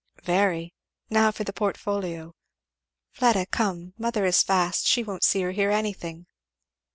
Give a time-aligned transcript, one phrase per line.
[0.23, 0.73] "Very.
[1.11, 2.33] Now for the portfolio,
[3.11, 3.93] Fleda come!
[3.99, 6.25] mother is fast; she won't see or hear anything.